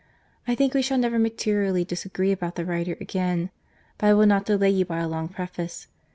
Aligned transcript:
—I 0.47 0.55
think 0.55 0.73
we 0.73 0.81
shall 0.81 0.97
never 0.97 1.19
materially 1.19 1.85
disagree 1.85 2.31
about 2.31 2.55
the 2.55 2.65
writer 2.65 2.97
again; 2.99 3.51
but 3.99 4.07
I 4.07 4.15
will 4.15 4.25
not 4.25 4.47
delay 4.47 4.71
you 4.71 4.83
by 4.83 4.97
a 4.97 5.07
long 5.07 5.27
preface. 5.27 5.85